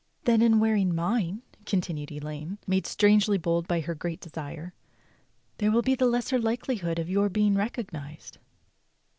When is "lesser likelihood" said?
6.07-6.97